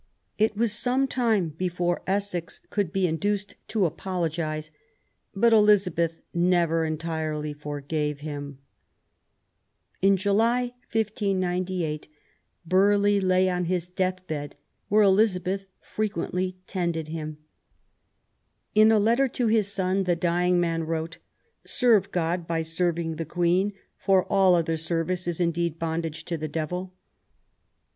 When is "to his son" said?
19.27-20.05